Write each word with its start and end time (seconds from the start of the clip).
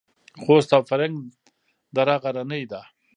خوست 0.43 0.69
او 0.75 0.81
فرنګ 0.89 1.15
دره 1.95 2.15
غرنۍ 2.23 2.63
ده؟ 2.71 2.81